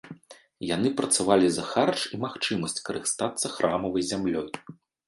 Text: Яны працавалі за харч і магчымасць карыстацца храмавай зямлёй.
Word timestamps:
Яны 0.75 0.91
працавалі 1.01 1.47
за 1.57 1.67
харч 1.73 1.99
і 2.17 2.21
магчымасць 2.27 2.79
карыстацца 2.89 3.55
храмавай 3.57 4.03
зямлёй. 4.15 4.53